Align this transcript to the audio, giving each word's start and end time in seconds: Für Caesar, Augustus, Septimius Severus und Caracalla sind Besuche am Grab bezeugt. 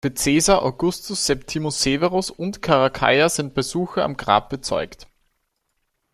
Für 0.03 0.09
Caesar, 0.15 0.63
Augustus, 0.63 1.27
Septimius 1.27 1.83
Severus 1.83 2.31
und 2.31 2.63
Caracalla 2.63 3.29
sind 3.29 3.53
Besuche 3.53 4.01
am 4.03 4.17
Grab 4.17 4.49
bezeugt. 4.49 5.07